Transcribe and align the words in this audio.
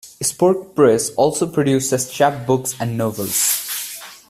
Spork 0.19 0.73
Press 0.73 1.11
also 1.11 1.45
produces 1.45 2.07
chapbooks 2.11 2.75
and 2.79 2.97
novels. 2.97 3.99